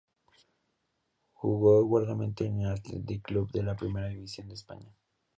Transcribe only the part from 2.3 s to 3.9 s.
en el Athletic Club de la